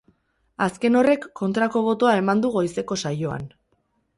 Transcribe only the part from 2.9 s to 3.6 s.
saioan.